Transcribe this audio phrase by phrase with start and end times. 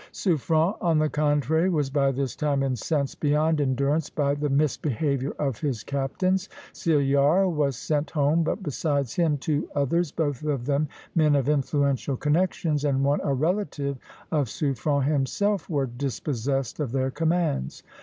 [0.11, 5.59] Suffren, on the contrary, was by this time incensed beyond endurance by the misbehavior of
[5.61, 6.49] his captains.
[6.73, 12.17] Cillart was sent home; but besides him two others, both of them men of influential
[12.17, 13.99] connections, and one a relative
[14.31, 17.83] of Suffren himself, were dispossessed of their commands.